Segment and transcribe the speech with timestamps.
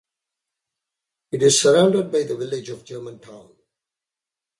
[1.31, 3.55] It is surrounded by the village of Germantown.